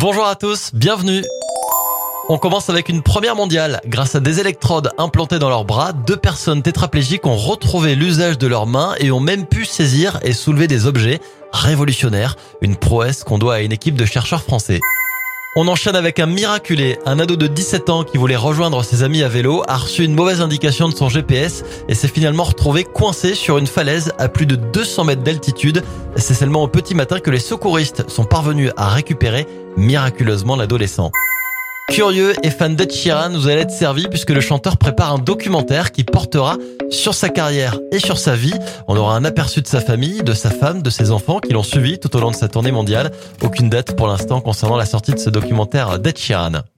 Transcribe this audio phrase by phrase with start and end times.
[0.00, 1.24] Bonjour à tous, bienvenue.
[2.28, 3.80] On commence avec une première mondiale.
[3.84, 8.46] Grâce à des électrodes implantées dans leurs bras, deux personnes tétraplégiques ont retrouvé l'usage de
[8.46, 11.18] leurs mains et ont même pu saisir et soulever des objets
[11.50, 14.78] révolutionnaires, une prouesse qu'on doit à une équipe de chercheurs français.
[15.60, 17.00] On enchaîne avec un miraculé.
[17.04, 20.14] Un ado de 17 ans qui voulait rejoindre ses amis à vélo a reçu une
[20.14, 24.46] mauvaise indication de son GPS et s'est finalement retrouvé coincé sur une falaise à plus
[24.46, 25.82] de 200 mètres d'altitude.
[26.14, 31.10] C'est seulement au petit matin que les secouristes sont parvenus à récupérer miraculeusement l'adolescent.
[31.88, 35.90] Curieux et fan d'Ed Sheeran, vous allez être servi puisque le chanteur prépare un documentaire
[35.90, 36.56] qui portera
[36.90, 38.54] sur sa carrière et sur sa vie.
[38.86, 41.62] On aura un aperçu de sa famille, de sa femme, de ses enfants qui l'ont
[41.62, 43.10] suivi tout au long de sa tournée mondiale.
[43.42, 46.62] Aucune date pour l'instant concernant la sortie de ce documentaire d'Ed Sheeran.